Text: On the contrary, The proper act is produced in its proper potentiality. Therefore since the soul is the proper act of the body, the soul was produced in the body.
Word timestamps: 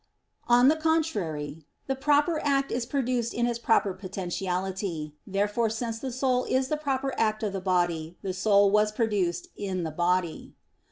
On 0.47 0.67
the 0.67 0.75
contrary, 0.75 1.67
The 1.85 1.93
proper 1.95 2.39
act 2.43 2.71
is 2.71 2.87
produced 2.87 3.35
in 3.35 3.45
its 3.45 3.59
proper 3.59 3.93
potentiality. 3.93 5.13
Therefore 5.27 5.69
since 5.69 5.99
the 5.99 6.11
soul 6.11 6.45
is 6.45 6.69
the 6.69 6.75
proper 6.77 7.13
act 7.19 7.43
of 7.43 7.53
the 7.53 7.61
body, 7.61 8.17
the 8.23 8.33
soul 8.33 8.71
was 8.71 8.91
produced 8.91 9.49
in 9.55 9.83
the 9.83 9.91
body. 9.91 10.55